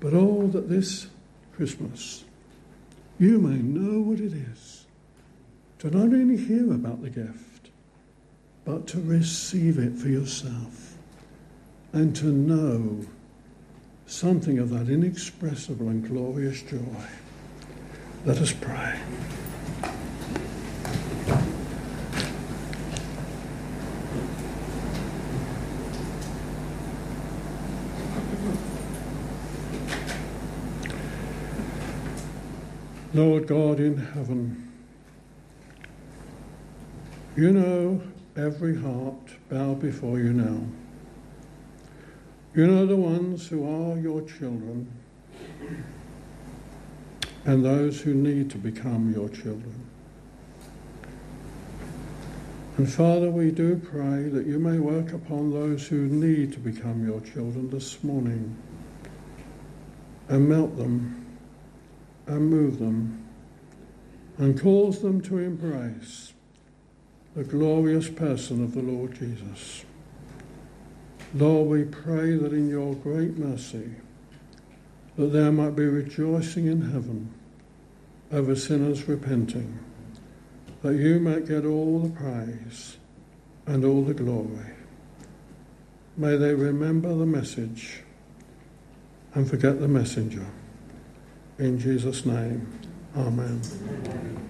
But 0.00 0.14
all 0.14 0.48
that 0.48 0.68
this 0.68 1.06
Christmas 1.54 2.24
you 3.18 3.38
may 3.38 3.62
know 3.62 4.00
what 4.00 4.18
it 4.18 4.32
is 4.32 4.86
to 5.78 5.90
not 5.90 6.12
only 6.14 6.36
hear 6.36 6.72
about 6.72 7.02
the 7.02 7.10
gift, 7.10 7.70
but 8.64 8.86
to 8.88 9.00
receive 9.00 9.78
it 9.78 9.96
for 9.96 10.08
yourself 10.08 10.91
and 11.92 12.16
to 12.16 12.26
know 12.26 13.06
something 14.06 14.58
of 14.58 14.70
that 14.70 14.88
inexpressible 14.88 15.88
and 15.88 16.06
glorious 16.08 16.62
joy. 16.62 16.78
Let 18.24 18.38
us 18.38 18.52
pray. 18.52 18.98
Lord 33.14 33.46
God 33.46 33.78
in 33.78 33.98
heaven, 33.98 34.72
you 37.36 37.52
know 37.52 38.02
every 38.36 38.80
heart 38.80 39.36
bow 39.50 39.74
before 39.74 40.18
you 40.18 40.32
now. 40.32 40.62
You 42.54 42.66
know 42.66 42.84
the 42.84 42.96
ones 42.96 43.48
who 43.48 43.64
are 43.64 43.98
your 43.98 44.20
children 44.22 44.86
and 47.46 47.64
those 47.64 48.02
who 48.02 48.12
need 48.12 48.50
to 48.50 48.58
become 48.58 49.10
your 49.12 49.30
children. 49.30 49.86
And 52.76 52.90
Father, 52.90 53.30
we 53.30 53.50
do 53.50 53.76
pray 53.76 54.28
that 54.28 54.46
you 54.46 54.58
may 54.58 54.78
work 54.78 55.12
upon 55.12 55.50
those 55.50 55.86
who 55.88 56.06
need 56.06 56.52
to 56.52 56.58
become 56.58 57.06
your 57.06 57.20
children 57.20 57.70
this 57.70 58.04
morning 58.04 58.54
and 60.28 60.48
melt 60.48 60.76
them 60.76 61.26
and 62.26 62.50
move 62.50 62.78
them 62.78 63.26
and 64.36 64.60
cause 64.60 65.00
them 65.00 65.20
to 65.22 65.38
embrace 65.38 66.32
the 67.34 67.44
glorious 67.44 68.10
person 68.10 68.62
of 68.62 68.74
the 68.74 68.82
Lord 68.82 69.14
Jesus. 69.18 69.84
Lord, 71.34 71.68
we 71.68 71.84
pray 71.84 72.36
that 72.36 72.52
in 72.52 72.68
your 72.68 72.94
great 72.94 73.38
mercy, 73.38 73.90
that 75.16 75.32
there 75.32 75.52
might 75.52 75.74
be 75.74 75.86
rejoicing 75.86 76.66
in 76.66 76.92
heaven 76.92 77.32
over 78.30 78.54
sinners 78.54 79.08
repenting, 79.08 79.78
that 80.82 80.94
you 80.94 81.20
might 81.20 81.46
get 81.46 81.64
all 81.64 82.00
the 82.00 82.10
praise 82.10 82.96
and 83.66 83.84
all 83.84 84.02
the 84.02 84.14
glory. 84.14 84.72
May 86.16 86.36
they 86.36 86.54
remember 86.54 87.14
the 87.14 87.26
message 87.26 88.02
and 89.34 89.48
forget 89.48 89.80
the 89.80 89.88
messenger. 89.88 90.46
In 91.58 91.78
Jesus' 91.78 92.26
name, 92.26 92.66
Amen. 93.16 94.32